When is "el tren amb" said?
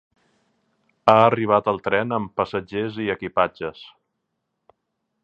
1.75-2.33